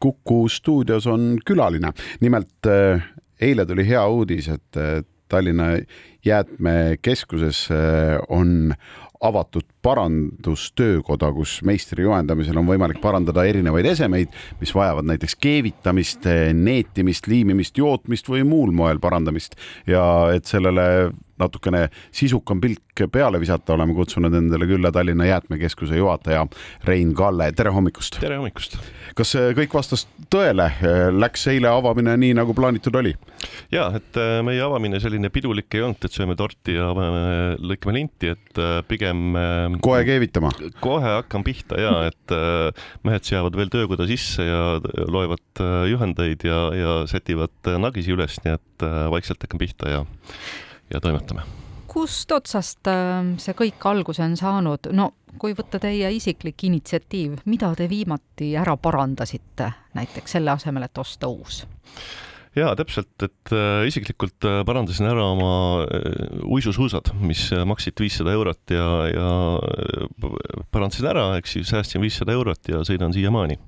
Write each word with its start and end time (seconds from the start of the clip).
Kuku 0.00 0.48
stuudios 0.48 1.06
on 1.06 1.38
külaline. 1.46 1.92
nimelt 2.20 2.66
äh, 2.66 3.02
eile 3.40 3.66
tuli 3.66 3.86
hea 3.88 4.06
uudis, 4.08 4.48
et 4.48 4.76
äh, 4.76 5.02
Tallinna 5.28 5.64
jäätmekeskuses 6.24 7.68
äh, 7.70 8.20
on 8.28 8.74
avatud 9.20 9.64
parandustöökoda, 9.82 11.32
kus 11.32 11.62
meistri 11.64 12.04
juhendamisel 12.04 12.58
on 12.60 12.68
võimalik 12.68 13.00
parandada 13.00 13.46
erinevaid 13.48 13.88
esemeid, 13.88 14.34
mis 14.60 14.74
vajavad 14.76 15.08
näiteks 15.08 15.38
keevitamist, 15.40 16.28
neetimist, 16.54 17.26
liimimist, 17.26 17.78
jootmist 17.80 18.28
või 18.28 18.44
muul 18.44 18.74
moel 18.76 19.00
parandamist 19.00 19.56
ja 19.88 20.04
et 20.36 20.44
sellele 20.44 20.86
natukene 21.40 21.86
sisukam 22.14 22.60
pilk 22.62 23.04
peale 23.12 23.40
visata, 23.40 23.74
oleme 23.74 23.94
kutsunud 23.96 24.34
endale 24.34 24.66
külla 24.68 24.92
Tallinna 24.92 25.26
Jäätmekeskuse 25.28 25.98
juhataja 25.98 26.46
Rein 26.88 27.12
Kalle, 27.16 27.50
tere 27.56 27.72
hommikust! 27.74 28.18
tere 28.22 28.38
hommikust! 28.40 28.78
kas 29.16 29.34
kõik 29.58 29.76
vastas 29.76 30.06
tõele, 30.32 30.70
läks 31.16 31.46
eile 31.52 31.68
avamine 31.70 32.16
nii, 32.22 32.32
nagu 32.38 32.56
plaanitud 32.56 32.96
oli? 33.00 33.12
ja, 33.74 33.90
et 33.98 34.20
äh, 34.20 34.38
meie 34.46 34.62
avamine 34.64 35.00
selline 35.02 35.30
pidulik 35.32 35.76
ei 35.76 35.84
olnud, 35.84 36.08
et 36.08 36.16
sööme 36.16 36.38
torti 36.38 36.76
ja 36.76 36.88
lõikame 36.96 37.98
linti, 37.98 38.32
et 38.32 38.62
pigem 38.88 39.36
kohe 39.84 40.02
keevitama? 40.08 40.52
kohe 40.80 41.16
hakkan 41.18 41.44
pihta 41.46 41.80
ja, 41.80 41.94
et 42.08 42.36
mehed 43.06 43.28
seavad 43.28 43.56
veel 43.58 43.72
töökoda 43.72 44.08
sisse 44.08 44.44
ja 44.46 44.62
loevad 45.12 45.64
juhendeid 45.90 46.46
ja, 46.48 46.60
ja 46.76 47.00
sätivad 47.10 47.76
nagisi 47.82 48.14
üles, 48.16 48.40
nii 48.44 48.56
et 48.56 48.86
vaikselt 49.12 49.44
hakkan 49.44 49.60
pihta 49.60 49.92
ja 49.92 50.04
ja 50.94 51.00
toimetame. 51.00 51.42
kust 51.86 52.32
otsast 52.32 52.86
ähm, 52.86 53.36
see 53.38 53.54
kõik 53.56 53.86
alguse 53.88 54.22
on 54.22 54.36
saanud, 54.36 54.90
no 54.92 55.12
kui 55.38 55.54
võtta 55.56 55.80
teie 55.80 56.10
isiklik 56.12 56.64
initsiatiiv, 56.68 57.40
mida 57.44 57.72
te 57.76 57.88
viimati 57.88 58.54
ära 58.56 58.76
parandasite 58.76 59.72
näiteks 59.96 60.36
selle 60.36 60.50
asemel, 60.50 60.88
et 60.88 60.98
osta 60.98 61.28
uus? 61.28 61.64
Jaa, 62.56 62.72
täpselt, 62.78 63.12
et 63.24 63.52
äh, 63.52 63.84
isiklikult 63.88 64.46
äh, 64.48 64.62
parandasin 64.66 65.08
ära 65.10 65.24
oma 65.34 65.50
äh, 65.84 66.38
uisusuusad, 66.48 67.12
mis 67.20 67.48
maksid 67.68 68.00
viissada 68.00 68.32
eurot 68.36 68.72
ja, 68.72 68.86
ja 69.10 69.26
parandasin 70.72 71.08
ära, 71.10 71.28
eks 71.40 71.58
ju, 71.58 71.66
säästsin 71.68 72.04
viissada 72.04 72.36
eurot 72.36 72.72
ja 72.72 72.80
sõidan 72.86 73.14
siiamaani. 73.16 73.58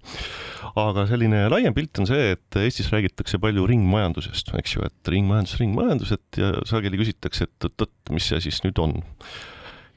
aga 0.79 1.05
selline 1.11 1.45
laiem 1.51 1.75
pilt 1.75 2.01
on 2.01 2.09
see, 2.09 2.33
et 2.37 2.59
Eestis 2.61 2.89
räägitakse 2.93 3.41
palju 3.43 3.67
ringmajandusest, 3.69 4.55
eks 4.61 4.77
ju, 4.77 4.87
et 4.87 5.12
ringmajandus, 5.12 5.59
ringmajandus, 5.61 6.17
et 6.17 6.41
ja 6.41 6.51
sageli 6.69 7.01
küsitakse, 7.01 7.49
et 7.49 7.69
oot-oot, 7.69 7.95
mis 8.15 8.29
see 8.31 8.41
siis 8.49 8.62
nüüd 8.65 8.79
on 8.81 9.01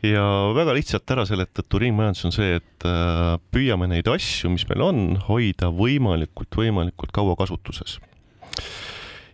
ja 0.02 0.24
väga 0.58 0.74
lihtsalt 0.74 1.12
ära 1.14 1.28
seletatud 1.30 1.84
ringmajandus 1.84 2.28
on 2.28 2.34
see, 2.34 2.56
et 2.58 2.88
püüame 3.54 3.88
neid 3.92 4.10
asju, 4.10 4.50
mis 4.52 4.66
meil 4.72 4.88
on, 4.88 5.04
hoida 5.30 5.70
võimalikult, 5.76 6.58
võimalikult 6.58 7.14
kaua 7.16 7.38
kasutuses 7.40 8.00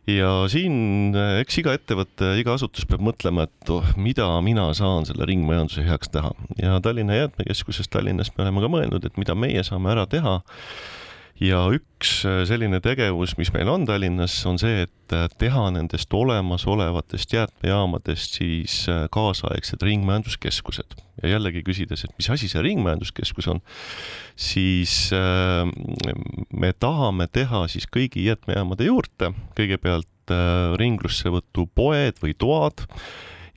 ja 0.07 0.31
siin 0.51 1.15
eks 1.41 1.59
iga 1.61 1.73
ettevõte, 1.77 2.33
iga 2.41 2.55
asutus 2.55 2.87
peab 2.89 3.03
mõtlema, 3.03 3.47
et 3.47 3.71
oh, 3.73 3.87
mida 3.99 4.29
mina 4.45 4.69
saan 4.77 5.07
selle 5.09 5.27
ringmajanduse 5.27 5.85
heaks 5.87 6.13
teha. 6.13 6.31
Ja 6.61 6.79
Tallinna 6.83 7.17
Jäätmekeskuses 7.17 7.91
Tallinnas 7.91 8.31
me 8.35 8.45
oleme 8.45 8.63
ka 8.63 8.71
mõelnud, 8.71 9.07
et 9.07 9.19
mida 9.19 9.35
meie 9.35 9.63
saame 9.67 9.91
ära 9.95 10.07
teha 10.09 10.39
ja 11.43 11.59
üks 11.73 12.21
äh, 12.25 12.41
selline 12.49 12.79
tegevus, 12.83 13.35
mis 13.37 13.51
meil 13.53 13.69
on 13.69 13.85
Tallinnas, 13.87 14.35
on 14.49 14.57
see, 14.61 14.85
et 14.87 15.13
äh, 15.15 15.27
teha 15.39 15.67
nendest 15.75 16.13
olemasolevatest 16.13 17.33
jäätmejaamadest 17.35 18.39
siis 18.39 18.79
äh, 18.91 19.05
kaasaegsed 19.13 19.83
ringmajanduskeskused. 19.85 20.97
ja 21.23 21.31
jällegi 21.35 21.63
küsides, 21.65 22.03
et 22.05 22.13
mis 22.17 22.29
asi 22.33 22.49
see 22.49 22.61
ringmajanduskeskus 22.61 23.47
on, 23.49 23.61
siis 24.37 25.09
me 26.53 26.69
tahame 26.77 27.25
teha 27.33 27.63
siis 27.73 27.87
kõigi 27.89 28.27
jäätmejaamade 28.27 28.85
juurde 28.85 29.31
kõigepealt 29.57 30.33
ringlussevõtupoed 30.77 32.21
või 32.21 32.35
toad 32.37 32.85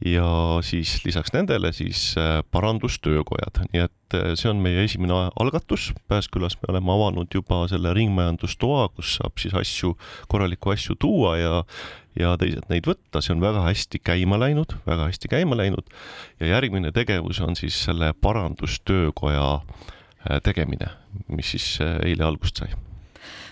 ja 0.05 0.59
siis 0.65 1.05
lisaks 1.05 1.33
nendele 1.33 1.73
siis 1.77 2.15
äh, 2.19 2.41
parandustöökojad, 2.51 3.63
nii 3.73 3.83
et 3.85 4.17
äh, 4.17 4.33
see 4.35 4.51
on 4.51 4.63
meie 4.65 4.85
esimene 4.85 5.17
algatus. 5.41 5.91
Pääskülas 6.09 6.57
me 6.63 6.73
oleme 6.73 6.93
avanud 6.95 7.29
juba 7.35 7.63
selle 7.69 7.93
ringmajandustoa, 7.97 8.89
kus 8.97 9.19
saab 9.19 9.41
siis 9.43 9.55
asju, 9.55 9.97
korralikku 10.29 10.73
asju 10.73 10.97
tuua 11.01 11.37
ja 11.39 11.65
ja 12.19 12.33
teised 12.35 12.65
neid 12.67 12.89
võtta, 12.91 13.21
see 13.23 13.37
on 13.37 13.43
väga 13.45 13.61
hästi 13.63 14.01
käima 14.03 14.35
läinud, 14.41 14.73
väga 14.83 15.07
hästi 15.07 15.31
käima 15.31 15.55
läinud 15.55 15.93
ja 16.41 16.57
järgmine 16.57 16.91
tegevus 16.93 17.39
on 17.45 17.55
siis 17.57 17.77
selle 17.85 18.11
parandustöökoja 18.21 19.49
äh, 19.55 20.41
tegemine, 20.43 20.91
mis 21.29 21.55
siis 21.55 21.77
eile 21.81 22.27
algust 22.27 22.59
sai 22.65 22.73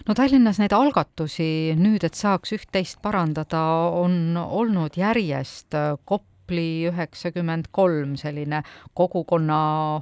no 0.08 0.16
Tallinnas 0.16 0.58
neid 0.58 0.72
algatusi 0.72 1.76
nüüd, 1.78 2.04
et 2.06 2.16
saaks 2.16 2.54
üht-teist 2.56 2.98
parandada, 3.04 3.60
on 3.92 4.36
olnud 4.40 4.96
järjest. 4.98 5.76
Kopp 6.08 6.27
Kopli 6.48 6.88
üheksakümmend 6.88 7.66
kolm, 7.76 8.14
selline 8.16 8.62
kogukonna 8.96 9.56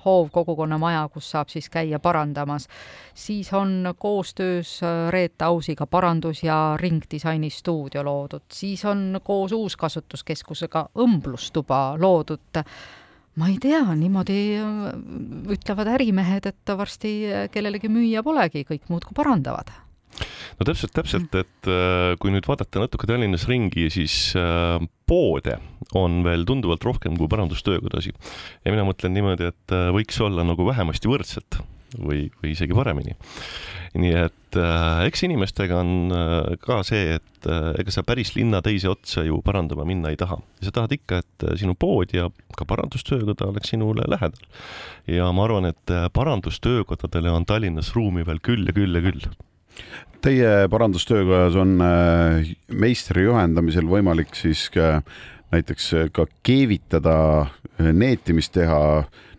hoov, 0.04 0.28
kogukonnamaja, 0.30 1.00
kus 1.10 1.32
saab 1.32 1.50
siis 1.50 1.66
käia 1.66 1.98
parandamas. 1.98 2.68
siis 3.14 3.52
on 3.52 3.94
koostöös 3.98 4.80
äh, 4.82 5.10
Reet 5.10 5.42
Ausiga 5.42 5.86
parandus- 5.86 6.44
ja 6.44 6.76
ringdisaini 6.78 7.50
stuudio 7.50 8.04
loodud, 8.04 8.46
siis 8.52 8.84
on 8.84 9.20
koos 9.24 9.52
Uuskasutuskeskusega 9.52 10.88
õmblustuba 10.94 11.98
loodud. 11.98 12.62
Ma 13.36 13.48
ei 13.48 13.58
tea, 13.58 13.82
niimoodi 13.94 14.38
äh, 14.60 14.94
ütlevad 15.50 15.90
ärimehed, 15.96 16.46
et 16.46 16.76
varsti 16.78 17.16
kellelegi 17.50 17.88
müüa 17.88 18.22
polegi, 18.22 18.62
kõik 18.70 18.86
muudkui 18.88 19.18
parandavad 19.18 19.74
no 20.56 20.66
täpselt, 20.68 20.94
täpselt, 20.96 21.38
et 21.38 21.70
äh, 21.70 22.14
kui 22.20 22.32
nüüd 22.34 22.48
vaadata 22.48 22.84
natuke 22.84 23.08
Tallinnas 23.08 23.46
ringi, 23.50 23.88
siis 23.92 24.34
äh, 24.38 24.80
poode 25.06 25.58
on 25.96 26.22
veel 26.26 26.46
tunduvalt 26.48 26.84
rohkem 26.86 27.16
kui 27.18 27.30
parandustöökodasid. 27.30 28.18
ja 28.64 28.74
mina 28.74 28.86
mõtlen 28.88 29.16
niimoodi, 29.16 29.52
et 29.52 29.76
äh, 29.76 29.88
võiks 29.94 30.20
olla 30.24 30.46
nagu 30.46 30.66
vähemasti 30.68 31.10
võrdselt 31.12 31.60
või, 31.94 32.26
või 32.40 32.52
isegi 32.52 32.74
paremini. 32.76 33.14
nii 33.96 34.12
et 34.26 34.58
äh, 34.60 35.04
eks 35.08 35.22
inimestega 35.24 35.78
on 35.80 36.12
äh, 36.12 36.56
ka 36.60 36.80
see, 36.86 37.16
et 37.16 37.48
äh, 37.48 37.70
ega 37.80 37.94
sa 37.94 38.04
päris 38.06 38.34
linna 38.36 38.60
teise 38.64 38.90
otsa 38.92 39.24
ju 39.24 39.40
parandama 39.44 39.86
minna 39.88 40.12
ei 40.12 40.18
taha. 40.20 40.38
sa 40.62 40.72
tahad 40.72 40.92
ikka, 40.96 41.22
et 41.22 41.46
sinu 41.60 41.74
pood 41.74 42.12
ja 42.12 42.28
ka 42.56 42.64
parandustöökoda 42.68 43.48
oleks 43.52 43.72
sinule 43.72 44.04
lähedal. 44.08 44.48
ja 45.06 45.30
ma 45.32 45.44
arvan, 45.44 45.70
et 45.72 45.96
parandustöökodadele 46.12 47.30
on 47.30 47.46
Tallinnas 47.46 47.94
ruumi 47.94 48.26
veel 48.26 48.40
küll 48.42 48.66
ja 48.66 48.76
küll 48.76 48.94
ja 48.94 49.04
küll 49.04 49.30
Teie 50.24 50.68
parandustöökojas 50.70 51.54
on 51.60 51.76
äh, 51.84 52.48
meistri 52.72 53.26
juhendamisel 53.26 53.86
võimalik 53.86 54.34
siis 54.34 54.66
ka 54.74 55.02
näiteks 55.54 55.92
ka 56.16 56.26
keevitada, 56.46 57.18
äh, 57.78 57.92
neetimist 57.92 58.54
teha 58.56 58.80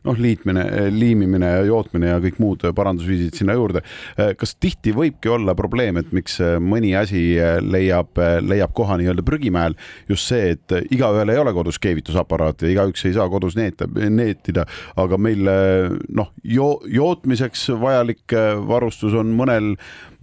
noh, 0.07 0.18
liitmine, 0.22 0.63
liimimine 0.94 1.51
ja 1.57 1.66
jootmine 1.68 2.12
ja 2.13 2.22
kõik 2.23 2.40
muud 2.44 2.66
parandusviisid 2.75 3.38
sinna 3.38 3.56
juurde. 3.57 3.84
kas 4.38 4.56
tihti 4.56 4.94
võibki 4.95 5.31
olla 5.31 5.56
probleem, 5.57 6.00
et 6.01 6.12
miks 6.16 6.40
mõni 6.63 6.94
asi 6.97 7.23
leiab, 7.62 8.17
leiab 8.41 8.73
koha 8.78 8.97
nii-öelda 9.00 9.25
prügimäel 9.28 9.75
just 10.09 10.31
see, 10.31 10.56
et 10.56 10.78
igaühel 10.94 11.34
ei 11.34 11.41
ole 11.41 11.53
kodus 11.56 11.79
keevitusaparaati 11.84 12.67
ja 12.67 12.75
igaüks 12.75 13.06
ei 13.07 13.16
saa 13.17 13.28
kodus 13.31 13.57
neeta, 13.59 13.88
neetida, 13.88 14.66
aga 15.00 15.19
meil 15.22 15.44
noh, 16.17 16.31
jo-, 16.44 16.81
jootmiseks 16.91 17.67
vajalik 17.81 18.35
varustus 18.67 19.16
on 19.17 19.31
mõnel, 19.38 19.73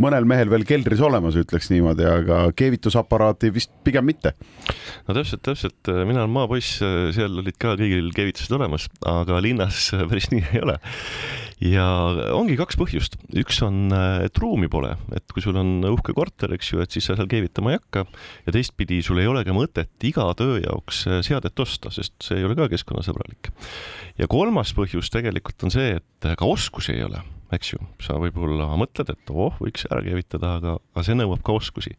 mõnel 0.03 0.27
mehel 0.29 0.51
veel 0.53 0.67
keldris 0.69 1.03
olemas, 1.05 1.37
ütleks 1.39 1.71
niimoodi, 1.73 2.07
aga 2.09 2.41
keevitusaparaati 2.57 3.53
vist 3.55 3.73
pigem 3.87 4.07
mitte. 4.09 4.35
no 5.09 5.17
täpselt, 5.17 5.43
täpselt, 5.47 5.93
mina 6.09 6.25
olen 6.25 6.35
maapoiss, 6.35 6.81
seal 7.17 7.41
olid 7.43 7.59
ka 7.61 7.77
kõigil 7.79 8.11
keevitused 8.17 8.55
olemas, 8.57 8.89
aga 9.09 9.41
linnas 9.45 9.74
linnas 9.93 10.09
päris 10.11 10.31
nii 10.33 10.45
ei 10.53 10.63
ole. 10.63 10.77
ja 11.65 11.85
ongi 12.35 12.57
kaks 12.59 12.77
põhjust, 12.79 13.17
üks 13.41 13.61
on, 13.65 13.89
et 14.25 14.37
ruumi 14.43 14.69
pole, 14.69 14.95
et 15.17 15.25
kui 15.33 15.43
sul 15.43 15.57
on 15.57 15.85
uhke 15.89 16.15
korter, 16.17 16.53
eks 16.55 16.73
ju, 16.73 16.81
et 16.83 16.95
siis 16.95 17.07
sa 17.09 17.17
seal 17.17 17.31
keevitama 17.31 17.73
ei 17.73 17.79
hakka 17.79 18.05
ja 18.47 18.55
teistpidi 18.55 19.01
sul 19.07 19.23
ei 19.23 19.31
ole 19.31 19.45
ka 19.47 19.55
mõtet 19.57 20.07
iga 20.07 20.27
töö 20.39 20.59
jaoks 20.63 21.05
seadet 21.27 21.61
osta, 21.61 21.93
sest 21.95 22.17
see 22.25 22.41
ei 22.41 22.49
ole 22.49 22.59
ka 22.59 22.69
keskkonnasõbralik. 22.73 23.53
ja 24.19 24.29
kolmas 24.31 24.75
põhjus 24.77 25.13
tegelikult 25.15 25.67
on 25.67 25.75
see, 25.75 26.01
et 26.01 26.35
ka 26.39 26.51
oskusi 26.51 26.97
ei 26.97 27.07
ole 27.07 27.23
eks 27.55 27.69
ju, 27.71 27.79
sa 28.03 28.17
võib-olla 28.19 28.67
mõtled, 28.81 29.13
et 29.13 29.31
oh, 29.31 29.55
võiks 29.63 29.85
ära 29.87 30.01
keevitada, 30.03 30.57
aga, 30.59 30.73
aga 30.91 31.05
see 31.07 31.15
nõuab 31.15 31.45
ka 31.47 31.55
oskusi. 31.55 31.93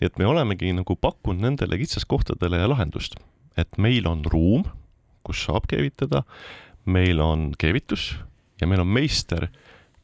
nii 0.00 0.08
et 0.10 0.18
me 0.18 0.26
olemegi 0.26 0.72
nagu 0.74 0.96
pakkunud 0.98 1.44
nendele 1.44 1.78
kitsaskohtadele 1.78 2.64
lahendust, 2.66 3.14
et 3.54 3.78
meil 3.78 4.08
on 4.10 4.24
ruum, 4.26 4.64
kus 5.22 5.44
saab 5.46 5.68
keevitada, 5.70 6.24
meil 6.88 7.20
on 7.22 7.50
keevitus 7.58 8.12
ja 8.60 8.68
meil 8.68 8.82
on 8.82 8.90
meister, 8.90 9.48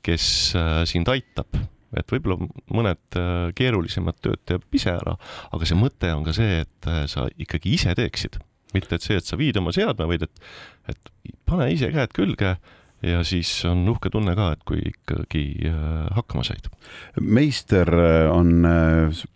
kes 0.04 0.26
äh, 0.58 0.82
sind 0.88 1.08
aitab, 1.10 1.56
et 1.96 2.10
võib-olla 2.12 2.48
mõned 2.74 3.18
äh, 3.18 3.50
keerulisemad 3.56 4.20
tööd 4.22 4.42
teeb 4.48 4.76
ise 4.76 4.92
ära, 4.94 5.16
aga 5.54 5.68
see 5.68 5.78
mõte 5.78 6.12
on 6.14 6.26
ka 6.26 6.34
see, 6.36 6.62
et 6.64 6.90
äh, 6.90 7.04
sa 7.10 7.26
ikkagi 7.40 7.74
ise 7.78 7.94
teeksid, 7.98 8.38
mitte 8.76 8.98
et 8.98 9.06
see, 9.06 9.18
et 9.18 9.26
sa 9.26 9.38
viid 9.40 9.58
oma 9.60 9.74
seadme, 9.74 10.08
vaid 10.10 10.26
et, 10.26 10.48
et 10.92 11.12
pane 11.48 11.70
ise 11.72 11.90
käed 11.94 12.14
külge 12.16 12.56
ja 13.04 13.20
siis 13.26 13.50
on 13.68 13.82
uhke 13.92 14.10
tunne 14.12 14.32
ka, 14.36 14.52
et 14.54 14.62
kui 14.64 14.80
ikkagi 14.88 15.68
hakkama 16.16 16.40
said. 16.46 16.70
meister 17.20 17.90
on 18.32 18.64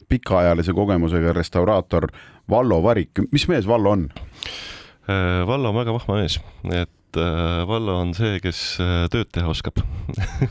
pikaajalise 0.09 0.73
kogemusega 0.73 1.35
restauraator 1.37 2.09
Vallo 2.49 2.81
Varik, 2.81 3.21
mis 3.29 3.45
mees 3.51 3.69
Vallo 3.69 3.93
on? 3.93 4.07
Vallo 5.51 5.69
on 5.69 5.77
väga 5.77 5.99
vahva 5.99 6.17
mees, 6.23 6.39
et 6.73 6.95
äh, 7.17 7.67
Vallo 7.69 7.97
on 8.01 8.13
see, 8.17 8.39
kes 8.43 8.61
äh, 8.83 9.07
tööd 9.13 9.31
teha 9.33 9.49
oskab. 9.49 9.81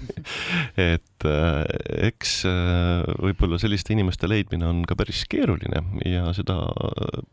Et 0.92 1.28
äh, 1.28 1.62
eks 2.10 2.40
võib-olla 2.48 3.60
selliste 3.62 3.94
inimeste 3.96 4.30
leidmine 4.30 4.68
on 4.70 4.82
ka 4.88 4.98
päris 5.00 5.24
keeruline 5.30 5.84
ja 6.06 6.28
seda 6.38 6.60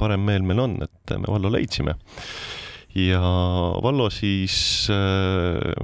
parem 0.01 0.25
meel 0.27 0.45
meil 0.47 0.63
on, 0.63 0.79
et 0.85 1.17
me 1.21 1.29
Vallo 1.29 1.53
leidsime 1.53 1.97
ja 2.95 3.21
Vallo 3.83 4.07
siis 4.11 4.87
äh, 4.91 5.75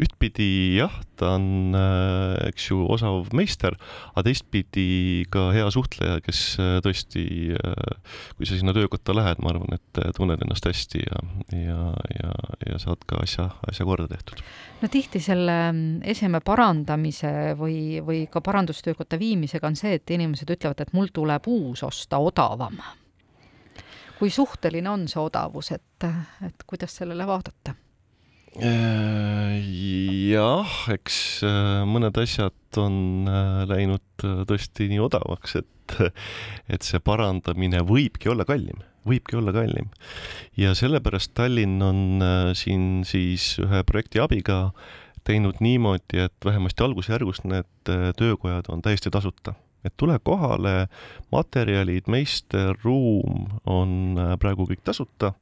ühtpidi 0.00 0.78
jah, 0.78 0.92
ta 1.20 1.34
on, 1.36 1.74
äh, 1.76 2.48
eks 2.48 2.70
ju, 2.70 2.80
osav 2.88 3.28
meister, 3.36 3.76
aga 4.14 4.24
teistpidi 4.30 5.26
ka 5.32 5.48
hea 5.52 5.66
suhtleja, 5.72 6.22
kes 6.24 6.42
äh, 6.62 6.78
tõesti, 6.84 7.24
kui 8.38 8.48
sa 8.48 8.56
sinna 8.56 8.72
töökotta 8.76 9.16
lähed, 9.16 9.42
ma 9.44 9.52
arvan, 9.52 9.76
et 9.76 10.00
tunned 10.16 10.40
ennast 10.44 10.68
hästi 10.68 11.02
ja, 11.04 11.20
ja, 11.52 11.80
ja, 12.16 12.32
ja 12.64 12.80
saad 12.80 13.04
ka 13.08 13.20
asja, 13.24 13.50
asja 13.68 13.86
korda 13.88 14.08
tehtud. 14.08 14.40
no 14.80 14.90
tihti 14.92 15.20
selle 15.20 15.58
mm, 15.72 16.06
eseme 16.14 16.40
parandamise 16.44 17.52
või, 17.60 18.00
või 18.04 18.24
ka 18.32 18.40
parandustöökotta 18.44 19.20
viimisega 19.20 19.68
on 19.68 19.76
see, 19.76 19.98
et 20.00 20.16
inimesed 20.16 20.56
ütlevad, 20.56 20.80
et 20.80 20.96
mul 20.96 21.12
tuleb 21.12 21.50
uus 21.52 21.84
osta 21.84 22.22
odavam 22.24 22.80
kui 24.18 24.30
suhteline 24.34 24.90
on 24.90 25.06
see 25.10 25.20
odavus, 25.22 25.72
et, 25.76 26.08
et 26.46 26.66
kuidas 26.66 26.96
sellele 27.00 27.26
vaadata? 27.28 27.74
Äh, 28.58 29.58
jah, 30.32 30.70
eks 30.90 31.44
äh, 31.46 31.84
mõned 31.86 32.16
asjad 32.18 32.78
on 32.80 33.28
äh, 33.30 33.62
läinud 33.70 34.24
tõesti 34.48 34.88
nii 34.90 35.02
odavaks, 35.04 35.58
et, 35.60 35.98
et 36.72 36.86
see 36.86 36.98
parandamine 37.04 37.84
võibki 37.86 38.32
olla 38.32 38.48
kallim, 38.48 38.80
võibki 39.06 39.38
olla 39.38 39.54
kallim. 39.54 39.92
ja 40.58 40.74
sellepärast 40.74 41.36
Tallinn 41.38 41.78
on 41.84 42.24
siin 42.58 43.04
siis 43.06 43.54
ühe 43.62 43.84
projekti 43.86 44.24
abiga 44.24 44.72
teinud 45.28 45.62
niimoodi, 45.62 46.24
et 46.24 46.44
vähemasti 46.44 46.82
algusjärgus 46.82 47.44
need 47.44 47.94
töökojad 48.18 48.72
on 48.72 48.82
täiesti 48.82 49.12
tasuta 49.12 49.54
et 49.86 49.94
tule 49.96 50.18
kohale, 50.24 50.88
materjalid, 51.32 52.08
meister, 52.10 52.74
ruum 52.84 53.46
on 53.66 54.18
äh, 54.18 54.34
praegu 54.40 54.68
kõik 54.68 54.82
tasuta. 54.86 55.34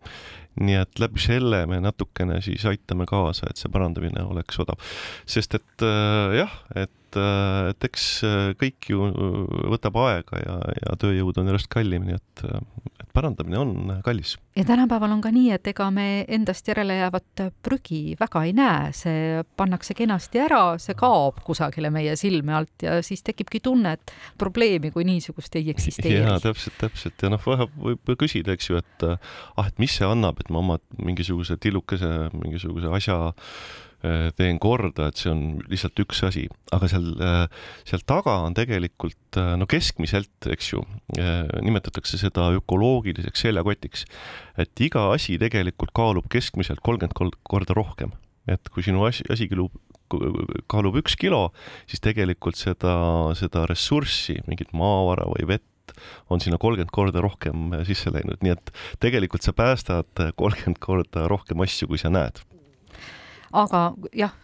Nii 0.60 0.78
et 0.80 1.02
läbi 1.02 1.22
selle 1.22 1.64
me 1.70 1.80
natukene 1.84 2.40
siis 2.44 2.64
aitame 2.68 3.06
kaasa, 3.08 3.50
et 3.50 3.60
see 3.60 3.72
parandamine 3.72 4.24
oleks 4.24 4.60
odav. 4.62 4.80
sest 5.26 5.58
et 5.58 5.86
äh, 5.86 6.38
jah, 6.40 6.54
et, 6.74 7.20
äh, 7.20 7.70
et 7.72 7.88
eks 7.90 8.08
kõik 8.60 8.90
ju 8.92 9.10
võtab 9.74 9.98
aega 10.06 10.42
ja, 10.42 10.58
ja 10.82 10.98
tööjõud 11.00 11.42
on 11.42 11.52
järjest 11.52 11.72
kallim, 11.72 12.08
nii 12.08 12.20
et 12.20 12.46
parandamine 13.16 13.58
on 13.58 14.00
kallis. 14.04 14.36
ja 14.56 14.64
tänapäeval 14.64 15.12
on 15.12 15.20
ka 15.24 15.30
nii, 15.32 15.50
et 15.56 15.66
ega 15.72 15.88
me 15.94 16.24
endast 16.28 16.68
järele 16.68 16.98
jäävat 16.98 17.42
prügi 17.64 18.00
väga 18.20 18.42
ei 18.44 18.52
näe, 18.56 18.90
see 18.96 19.42
pannakse 19.56 19.96
kenasti 19.96 20.42
ära, 20.44 20.60
see 20.82 20.96
kaob 20.98 21.40
kusagile 21.46 21.90
meie 21.94 22.16
silme 22.20 22.56
alt 22.58 22.84
ja 22.84 22.98
siis 23.06 23.24
tekibki 23.26 23.60
tunne, 23.64 23.94
et 23.96 24.14
probleemi 24.38 24.92
kui 24.92 25.06
niisugust 25.08 25.56
ei 25.56 25.70
eksisteeri. 25.72 26.20
jaa, 26.20 26.38
täpselt, 26.44 26.76
täpselt 26.80 27.24
ja 27.24 27.32
noh, 27.32 27.48
võib 27.86 28.16
küsida, 28.20 28.56
eks 28.56 28.70
ju, 28.70 28.82
et 28.82 29.06
ah, 29.08 29.66
et 29.66 29.80
mis 29.82 29.96
see 30.00 30.08
annab, 30.08 30.40
et 30.44 30.45
ma 30.50 30.62
oma 30.62 30.78
mingisuguse 31.02 31.58
tillukese 31.62 32.12
mingisuguse 32.36 32.92
asja 32.98 33.18
Äh, 34.04 34.28
teen 34.36 34.58
korda, 34.60 35.08
et 35.08 35.16
see 35.16 35.30
on 35.32 35.40
lihtsalt 35.70 35.96
üks 36.02 36.18
asi, 36.26 36.42
aga 36.74 36.88
seal, 36.90 37.06
äh, 37.24 37.46
seal 37.88 38.02
taga 38.04 38.34
on 38.44 38.54
tegelikult 38.54 39.38
äh, 39.40 39.54
no 39.56 39.64
keskmiselt, 39.70 40.34
eks 40.52 40.68
ju, 40.74 40.82
nimetatakse 41.64 42.20
seda 42.20 42.50
ökoloogiliseks 42.58 43.46
seljakotiks, 43.46 44.04
et 44.60 44.84
iga 44.84 45.08
asi 45.14 45.38
tegelikult 45.40 45.94
kaalub 45.96 46.28
keskmiselt 46.32 46.84
kolmkümmend 46.84 47.40
korda 47.48 47.78
rohkem, 47.78 48.12
et 48.52 48.68
kui 48.74 48.84
sinu 48.84 49.06
asi, 49.08 49.24
asi 49.32 49.48
kaalub 49.50 49.72
kaalub 50.70 51.00
üks 51.00 51.16
kilo, 51.18 51.48
siis 51.90 52.04
tegelikult 52.04 52.54
seda, 52.60 52.92
seda 53.34 53.64
ressurssi, 53.66 54.36
mingit 54.46 54.70
maavara 54.76 55.24
või 55.32 55.48
vett, 55.56 55.66
on 56.30 56.42
sinna 56.42 56.58
kolmkümmend 56.62 56.94
korda 56.94 57.22
rohkem 57.24 57.74
sisse 57.88 58.12
läinud, 58.14 58.40
nii 58.44 58.54
et 58.56 58.72
tegelikult 59.02 59.46
sa 59.46 59.54
päästad 59.56 60.24
kolmkümmend 60.36 60.80
korda 60.82 61.26
rohkem 61.30 61.62
asju, 61.64 61.90
kui 61.92 62.00
sa 62.00 62.12
näed. 62.12 62.42
Aga 63.56 63.92
jah. 64.16 64.34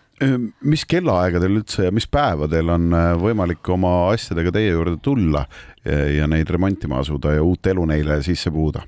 Mis 0.62 0.84
kellaaegadel 0.86 1.56
üldse 1.58 1.88
ja 1.88 1.92
mis 1.94 2.06
päevadel 2.06 2.68
on 2.70 2.92
äh, 2.94 3.08
võimalik 3.18 3.66
oma 3.74 4.12
asjadega 4.12 4.52
teie 4.54 4.70
juurde 4.70 5.00
tulla 5.02 5.40
ja 5.82 6.28
neid 6.30 6.50
remontima 6.52 7.00
asuda 7.02 7.32
ja 7.34 7.42
uut 7.42 7.66
elu 7.66 7.88
neile 7.90 8.20
sisse 8.22 8.52
puhuda? 8.54 8.84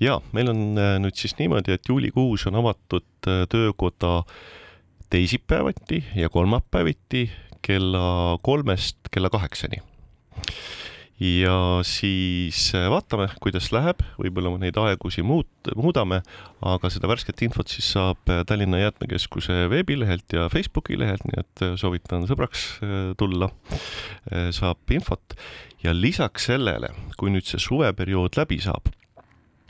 ja 0.00 0.18
meil 0.34 0.50
on 0.52 0.62
äh, 0.78 0.96
nüüd 1.02 1.16
siis 1.18 1.36
niimoodi, 1.38 1.74
et 1.74 1.88
juulikuus 1.88 2.46
on 2.50 2.58
avatud 2.60 3.28
äh, 3.28 3.44
töökoda 3.50 4.22
teisipäeviti 5.10 6.02
ja 6.16 6.28
kolmapäeviti 6.28 7.28
kella 7.62 8.38
kolmest 8.42 8.98
kella 9.10 9.30
kaheksani 9.30 9.82
ja 11.20 11.80
siis 11.86 12.72
äh, 12.74 12.88
vaatame, 12.90 13.28
kuidas 13.42 13.68
läheb, 13.74 14.02
võib-olla 14.18 14.50
me 14.54 14.64
neid 14.64 14.78
aegusi 14.80 15.22
muut-, 15.26 15.70
muudame, 15.78 16.20
aga 16.64 16.90
seda 16.90 17.08
värsket 17.10 17.44
infot 17.46 17.70
siis 17.70 17.92
saab 17.94 18.18
äh, 18.32 18.42
Tallinna 18.48 18.80
Jäätmekeskuse 18.82 19.68
veebilehelt 19.70 20.34
ja 20.34 20.48
Facebooki 20.50 20.98
lehelt, 20.98 21.22
nii 21.28 21.38
et 21.38 21.64
äh, 21.66 21.76
soovitan 21.80 22.26
sõbraks 22.30 22.66
tulla, 23.18 23.50
saab 24.54 24.90
infot. 24.90 25.36
ja 25.84 25.92
lisaks 25.94 26.48
sellele, 26.50 26.90
kui 27.20 27.30
nüüd 27.30 27.46
see 27.46 27.60
suveperiood 27.62 28.38
läbi 28.38 28.58
saab, 28.64 28.88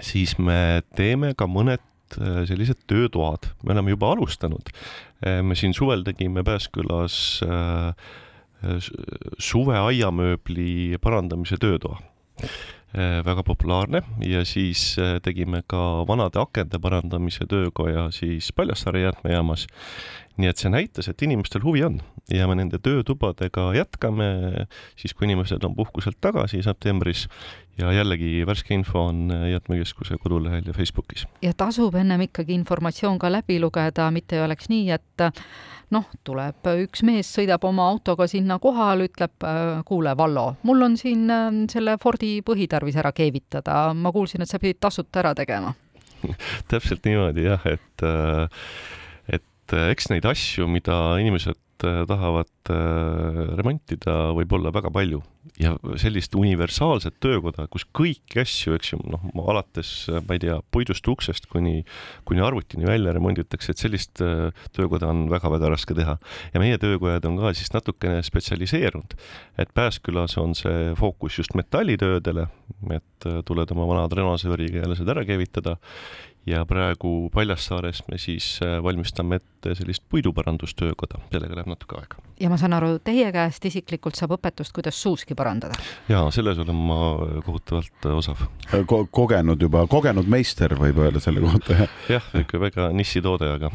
siis 0.00 0.38
me 0.38 0.82
teeme 0.96 1.34
ka 1.36 1.48
mõned 1.50 1.82
sellised 2.14 2.84
töötoad, 2.86 3.48
me 3.64 3.74
oleme 3.74 3.90
juba 3.90 4.12
alustanud. 4.14 4.68
me 5.42 5.56
siin 5.58 5.74
suvel 5.74 6.04
tegime 6.06 6.44
Pääskülas 6.46 7.42
äh, 7.42 8.12
suve 9.38 9.78
aiamööbli 9.78 10.98
parandamise 11.02 11.58
töötoa. 11.60 12.00
Äh, 12.94 13.24
väga 13.26 13.42
populaarne. 13.42 14.02
Ja 14.22 14.44
siis 14.46 14.94
äh, 14.98 15.16
tegime 15.22 15.64
ka 15.66 16.04
vanade 16.06 16.38
akende 16.38 16.78
parandamise 16.78 17.42
töökoja 17.50 18.04
siis 18.14 18.52
Paljassaare 18.52 19.00
jäätmejaamas. 19.00 19.66
nii 20.36 20.48
et 20.50 20.58
see 20.58 20.70
näitas, 20.70 21.08
et 21.08 21.22
inimestel 21.22 21.62
huvi 21.62 21.82
on. 21.86 22.00
Ja 22.30 22.46
me 22.46 22.54
nende 22.54 22.78
töötubadega 22.78 23.72
jätkame. 23.74 24.28
Siis, 24.96 25.14
kui 25.14 25.26
inimesed 25.26 25.62
on 25.66 25.74
puhkuselt 25.74 26.20
tagasi 26.20 26.62
septembris 26.62 27.26
ja 27.78 27.92
jällegi 27.92 28.46
värske 28.46 28.74
info 28.74 29.06
on 29.08 29.28
jäätmekeskuse 29.50 30.16
kodulehel 30.22 30.66
ja 30.66 30.72
Facebookis. 30.72 31.26
ja 31.42 31.52
tasub 31.56 31.94
ennem 31.94 32.26
ikkagi 32.28 32.54
informatsioon 32.54 33.18
ka 33.18 33.32
läbi 33.32 33.60
lugeda, 33.60 34.10
mitte 34.10 34.36
ei 34.36 34.44
oleks 34.44 34.68
nii, 34.68 34.90
et 34.94 35.24
noh, 35.94 36.08
tuleb 36.24 36.66
üks 36.84 37.04
mees, 37.06 37.30
sõidab 37.36 37.64
oma 37.68 37.86
autoga 37.90 38.26
sinna 38.30 38.58
kohale, 38.58 39.08
ütleb, 39.10 39.36
äh, 39.44 39.80
kuule, 39.86 40.16
Vallo, 40.16 40.56
mul 40.62 40.82
on 40.82 40.96
siin 40.98 41.30
selle 41.70 41.96
Fordi 42.02 42.40
põhitarvis 42.46 42.98
ära 43.00 43.12
keevitada, 43.12 43.94
ma 43.94 44.12
kuulsin, 44.12 44.42
et 44.42 44.50
sa 44.50 44.58
pidid 44.58 44.80
tasuta 44.82 45.22
ära 45.22 45.34
tegema 45.34 45.74
täpselt 46.70 47.04
niimoodi 47.06 47.46
jah, 47.48 47.64
et 47.68 48.04
äh, 48.04 48.64
et 49.64 49.76
äh, 49.76 49.90
eks 49.92 50.10
neid 50.12 50.26
asju, 50.28 50.68
mida 50.70 51.16
inimesed 51.20 51.58
tahavad 51.82 52.70
remontida, 53.58 54.32
võib 54.36 54.52
olla 54.56 54.70
väga 54.74 54.92
palju 54.94 55.22
ja 55.60 55.74
sellist 56.00 56.34
universaalset 56.38 57.16
töökoda, 57.22 57.66
kus 57.72 57.84
kõiki 57.94 58.40
asju, 58.42 58.74
eks 58.78 58.94
ju, 58.94 58.98
noh, 59.12 59.26
alates, 59.50 59.90
ma 60.26 60.36
ei 60.36 60.42
tea, 60.42 60.56
puidust 60.74 61.06
uksest 61.10 61.48
kuni, 61.52 61.82
kuni 62.28 62.42
arvutini 62.44 62.88
välja 62.88 63.12
remonditakse, 63.14 63.74
et 63.74 63.82
sellist 63.82 64.22
äh, 64.24 64.48
töökoda 64.76 65.10
on 65.12 65.26
väga-väga 65.32 65.70
raske 65.74 65.96
teha. 65.96 66.16
ja 66.54 66.62
meie 66.62 66.78
töökojad 66.80 67.28
on 67.28 67.38
ka 67.42 67.54
siis 67.56 67.72
natukene 67.74 68.22
spetsialiseerunud, 68.24 69.16
et 69.60 69.74
Pääskülas 69.74 70.38
on 70.40 70.54
see 70.58 70.92
fookus 70.98 71.38
just 71.38 71.54
metallitöödele, 71.58 72.48
et 72.96 73.28
äh, 73.28 73.42
tuled 73.44 73.76
oma 73.76 73.88
vanad 73.90 74.16
renosööriga 74.16 74.82
jälle 74.84 74.96
seda 74.98 75.18
ära 75.18 75.26
keevitada 75.28 75.76
ja 76.46 76.64
praegu 76.68 77.30
Paljassaares 77.32 78.02
me 78.10 78.18
siis 78.20 78.58
äh, 78.62 78.76
valmistame 78.82 79.38
ette 79.40 79.74
sellist 79.78 80.04
puiduparandustöökoda, 80.12 81.22
sellega 81.32 81.56
läheb 81.56 81.70
natuke 81.72 81.96
aega. 81.96 82.20
ja 82.40 82.50
ma 82.52 82.58
saan 82.60 82.76
aru, 82.76 82.98
teie 83.04 83.30
käest 83.32 83.64
isiklikult 83.64 84.18
saab 84.18 84.34
õpetust, 84.36 84.74
kuidas 84.76 84.98
suuski 85.00 85.36
parandada? 85.38 85.78
jaa, 86.08 86.26
selles 86.34 86.60
olen 86.60 86.76
ma 86.76 86.98
kohutavalt 87.46 88.08
äh, 88.08 88.16
osav 88.18 88.44
Ko. 88.90 89.04
kogenud 89.10 89.62
juba, 89.62 89.86
kogenud 89.90 90.28
meister 90.28 90.76
võib 90.78 91.00
öelda 91.06 91.22
selle 91.24 91.40
kohta, 91.44 91.78
jah? 91.80 91.96
jah, 92.18 92.28
ikka 92.44 92.60
väga 92.60 92.90
nissitoode, 92.96 93.48
aga 93.56 93.72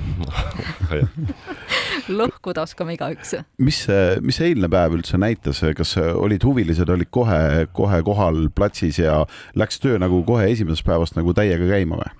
lõhkuda 2.22 2.68
oskame 2.68 2.94
igaüks. 3.00 3.34
mis 3.58 3.82
see, 3.88 4.06
mis 4.22 4.38
see 4.38 4.54
eilne 4.54 4.70
päev 4.70 5.00
üldse 5.00 5.18
näitas, 5.22 5.64
kas 5.78 5.96
olid 5.98 6.46
huvilised, 6.46 6.90
olid 6.90 7.10
kohe, 7.10 7.66
kohe 7.74 8.04
kohal 8.06 8.46
platsis 8.54 9.02
ja 9.02 9.24
läks 9.58 9.82
töö 9.82 9.98
nagu 10.02 10.22
kohe 10.28 10.52
esimesest 10.54 10.86
päevast 10.86 11.18
nagu 11.18 11.34
täiega 11.34 11.66
käima 11.74 11.98
või? 12.04 12.14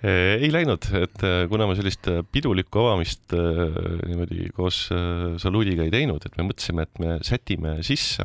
Ei 0.00 0.48
läinud, 0.48 0.86
et 0.96 1.22
äh, 1.26 1.42
kuna 1.50 1.66
me 1.68 1.76
sellist 1.76 2.08
äh, 2.08 2.22
pidulikku 2.32 2.80
avamist 2.80 3.34
niimoodi 3.34 4.48
koos 4.56 4.86
saluudiga 5.42 5.84
ei 5.84 5.92
teinud, 5.92 6.24
et 6.24 6.38
me 6.40 6.46
mõtlesime, 6.48 6.86
et 6.86 7.02
me 7.02 7.18
sätime 7.26 7.76
sisse, 7.86 8.24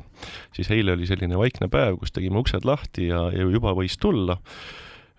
siis 0.55 0.71
eile 0.71 0.95
oli 0.95 1.09
selline 1.09 1.35
vaikne 1.39 1.67
päev, 1.71 1.99
kus 1.99 2.15
tegime 2.15 2.39
uksed 2.39 2.67
lahti 2.67 3.09
ja, 3.11 3.27
ja 3.35 3.47
juba 3.51 3.75
võis 3.75 3.99
tulla. 3.99 4.39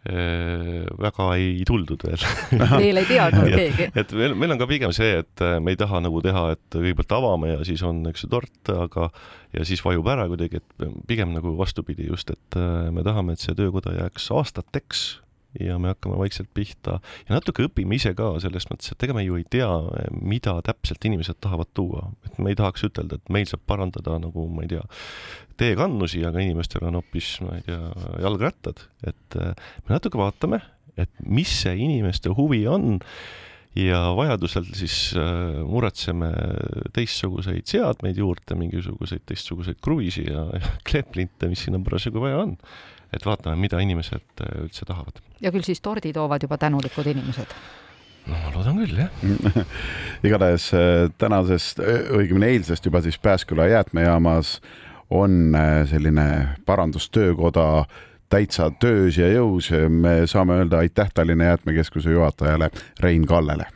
Väga 0.06 1.24
ei 1.34 1.64
tuldud 1.66 2.04
veel. 2.06 2.24
Veel 2.54 3.00
ei 3.00 3.08
teadnud 3.08 3.48
keegi. 3.58 3.88
et 3.90 4.12
meil, 4.14 4.36
meil 4.38 4.54
on 4.54 4.60
ka 4.60 4.68
pigem 4.70 4.92
see, 4.94 5.16
et 5.24 5.42
me 5.58 5.74
ei 5.74 5.80
taha 5.80 5.98
nagu 6.04 6.22
teha, 6.22 6.44
et 6.54 6.76
kõigepealt 6.76 7.16
avame 7.18 7.50
ja 7.50 7.66
siis 7.66 7.82
on, 7.82 8.04
eks 8.12 8.22
ju, 8.22 8.30
tort, 8.36 8.70
aga 8.70 9.10
ja 9.50 9.66
siis 9.66 9.82
vajub 9.82 10.06
ära 10.14 10.28
kuidagi, 10.30 10.62
et 10.62 10.88
pigem 11.10 11.34
nagu 11.34 11.56
vastupidi 11.58 12.06
just, 12.06 12.30
et 12.30 12.60
me 12.94 13.02
tahame, 13.02 13.34
et 13.34 13.42
see 13.42 13.58
töökoda 13.58 13.96
jääks 13.98 14.30
aastateks 14.38 15.08
ja 15.60 15.78
me 15.82 15.92
hakkame 15.92 16.18
vaikselt 16.20 16.50
pihta. 16.54 16.98
Ja 17.28 17.36
natuke 17.36 17.66
õpime 17.66 17.98
ise 17.98 18.12
ka 18.18 18.32
selles 18.42 18.68
mõttes, 18.70 18.92
et 18.92 19.06
ega 19.06 19.16
me 19.16 19.24
ju 19.24 19.38
ei 19.40 19.46
tea, 19.50 19.68
mida 20.20 20.58
täpselt 20.66 21.04
inimesed 21.08 21.40
tahavad 21.44 21.70
tuua, 21.76 22.10
et 22.28 22.38
me 22.42 22.52
ei 22.52 22.58
tahaks 22.58 22.86
ütelda, 22.88 23.20
et 23.20 23.32
meil 23.32 23.48
saab 23.50 23.64
parandada 23.68 24.18
nagu 24.22 24.46
ma 24.52 24.66
ei 24.66 24.74
tea, 24.74 24.84
teekannusi, 25.60 26.22
aga 26.28 26.42
inimestel 26.44 26.86
on 26.88 27.00
hoopis, 27.00 27.36
ma 27.44 27.58
ei 27.58 27.66
tea, 27.66 27.80
jalgrattad, 28.24 28.86
et 29.08 29.40
äh, 29.40 29.56
me 29.86 29.96
natuke 29.96 30.20
vaatame, 30.20 30.60
et 30.96 31.12
mis 31.24 31.50
see 31.62 31.76
inimeste 31.86 32.32
huvi 32.36 32.62
on 32.70 32.96
ja 33.76 34.00
vajadusel 34.16 34.68
siis 34.76 34.96
äh, 35.20 35.60
muretseme 35.68 36.30
teistsuguseid 36.96 37.68
seadmeid 37.68 38.20
juurde, 38.20 38.56
mingisuguseid 38.58 39.26
teistsuguseid 39.28 39.80
kruviisi 39.84 40.26
ja, 40.30 40.46
ja 40.60 40.76
kleeplinte, 40.88 41.50
mis 41.52 41.66
sinna 41.66 41.80
parasjagu 41.84 42.22
vaja 42.24 42.44
on 42.44 42.56
et 43.16 43.26
vaatame, 43.26 43.58
mida 43.60 43.80
inimesed 43.82 44.44
äh, 44.44 44.62
üldse 44.64 44.86
tahavad. 44.88 45.20
ja 45.40 45.52
küll 45.54 45.66
siis 45.66 45.82
tordi 45.84 46.12
toovad 46.16 46.46
juba 46.46 46.58
tänulikud 46.60 47.12
inimesed? 47.12 47.54
no 48.26 48.40
ma 48.42 48.52
loodan 48.54 48.80
küll, 48.82 48.98
jah 49.04 49.62
igatahes 50.26 50.72
äh, 50.76 51.06
tänasest, 51.18 51.82
õigemini 52.18 52.54
eilsest 52.56 52.88
juba 52.88 53.02
siis 53.04 53.18
Pääsküla 53.18 53.68
jäätmejaamas 53.72 54.60
on 55.10 55.54
äh, 55.54 55.86
selline 55.88 56.28
parandustöökoda 56.66 57.86
täitsa 58.28 58.70
töös 58.80 59.18
ja 59.18 59.28
jõus. 59.30 59.70
me 59.88 60.26
saame 60.26 60.58
öelda 60.62 60.82
aitäh 60.82 61.10
Tallinna 61.14 61.52
Jäätmekeskuse 61.52 62.10
juhatajale 62.10 62.70
Rein 63.00 63.26
Kallele 63.26 63.66